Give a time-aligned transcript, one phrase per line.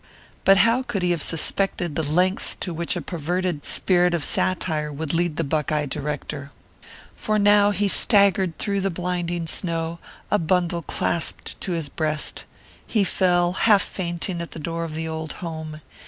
[0.45, 4.91] But how could he have suspected the lengths to which a perverted spirit of satire
[4.91, 6.51] would lead the Buckeye director?
[7.15, 9.99] For now he staggered through the blinding snow,
[10.31, 12.45] a bundle clasped to his breast.
[12.87, 15.81] He fell, half fainting, at the door of the old home.